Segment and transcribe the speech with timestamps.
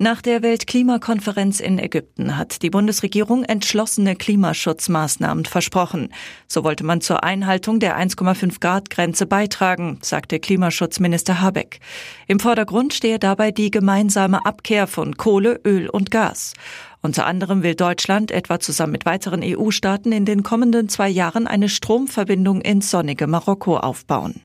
[0.00, 6.10] Nach der Weltklimakonferenz in Ägypten hat die Bundesregierung entschlossene Klimaschutzmaßnahmen versprochen.
[6.46, 11.80] So wollte man zur Einhaltung der 1,5 Grad Grenze beitragen, sagte Klimaschutzminister Habeck.
[12.28, 16.54] Im Vordergrund stehe dabei die gemeinsame Abkehr von Kohle, Öl und Gas.
[17.02, 21.68] Unter anderem will Deutschland etwa zusammen mit weiteren EU-Staaten in den kommenden zwei Jahren eine
[21.68, 24.42] Stromverbindung ins sonnige Marokko aufbauen.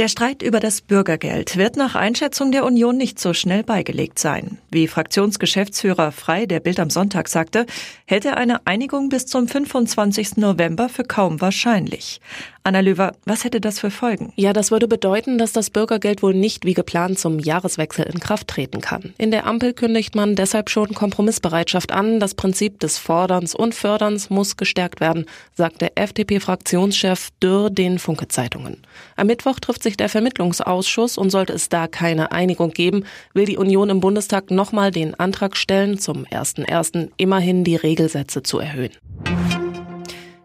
[0.00, 4.56] Der Streit über das Bürgergeld wird nach Einschätzung der Union nicht so schnell beigelegt sein.
[4.70, 7.66] Wie Fraktionsgeschäftsführer Frei der Bild am Sonntag sagte,
[8.06, 10.38] hätte eine Einigung bis zum 25.
[10.38, 12.22] November für kaum wahrscheinlich.
[12.62, 14.34] Anna Löwer, was hätte das für Folgen?
[14.36, 18.48] Ja, das würde bedeuten, dass das Bürgergeld wohl nicht wie geplant zum Jahreswechsel in Kraft
[18.48, 19.14] treten kann.
[19.16, 22.20] In der Ampel kündigt man deshalb schon Kompromissbereitschaft an.
[22.20, 25.24] Das Prinzip des Forderns und Förderns muss gestärkt werden,
[25.54, 28.82] sagte FDP-Fraktionschef Dürr den Funke-Zeitungen.
[29.16, 33.56] Am Mittwoch trifft sich der Vermittlungsausschuss und sollte es da keine Einigung geben, will die
[33.56, 37.08] Union im Bundestag nochmal den Antrag stellen, zum 1.1.
[37.16, 38.92] immerhin die Regelsätze zu erhöhen.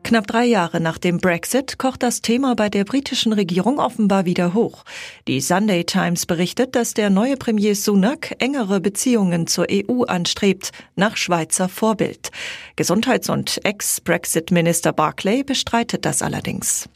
[0.05, 4.53] Knapp drei Jahre nach dem Brexit kocht das Thema bei der britischen Regierung offenbar wieder
[4.53, 4.83] hoch.
[5.27, 11.17] Die Sunday Times berichtet, dass der neue Premier Sunak engere Beziehungen zur EU anstrebt, nach
[11.17, 12.29] Schweizer Vorbild.
[12.75, 16.87] Gesundheits- und Ex-Brexit-Minister Barclay bestreitet das allerdings.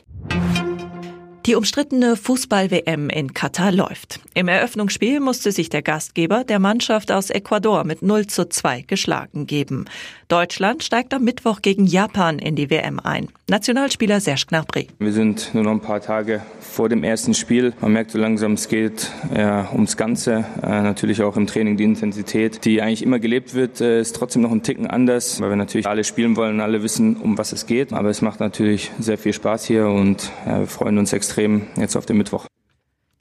[1.50, 4.20] Die umstrittene Fußball-WM in Katar läuft.
[4.36, 9.48] Im Eröffnungsspiel musste sich der Gastgeber der Mannschaft aus Ecuador mit 0 zu 2 geschlagen
[9.48, 9.86] geben.
[10.30, 13.30] Deutschland steigt am Mittwoch gegen Japan in die WM ein.
[13.50, 14.88] Nationalspieler Serge Gnabry.
[15.00, 17.74] Wir sind nur noch ein paar Tage vor dem ersten Spiel.
[17.82, 20.46] Man merkt so langsam, es geht ja, ums Ganze.
[20.62, 24.44] Äh, natürlich auch im Training die Intensität, die eigentlich immer gelebt wird, äh, ist trotzdem
[24.44, 27.66] noch ein Ticken anders, weil wir natürlich alle spielen wollen, alle wissen, um was es
[27.66, 27.92] geht.
[27.92, 31.96] Aber es macht natürlich sehr viel Spaß hier und ja, wir freuen uns extrem jetzt
[31.96, 32.46] auf den Mittwoch.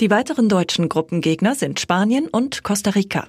[0.03, 3.29] Die weiteren deutschen Gruppengegner sind Spanien und Costa Rica.